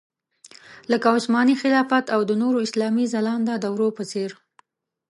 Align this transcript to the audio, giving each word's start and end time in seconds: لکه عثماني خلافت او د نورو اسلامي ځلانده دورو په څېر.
لکه 0.91 1.07
عثماني 1.15 1.55
خلافت 1.61 2.05
او 2.13 2.21
د 2.29 2.31
نورو 2.41 2.57
اسلامي 2.67 3.05
ځلانده 3.13 3.55
دورو 3.63 3.87
په 3.97 4.03
څېر. 4.11 4.29